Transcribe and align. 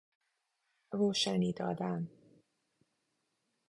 روشنی 0.93 1.51
دادن 1.53 2.09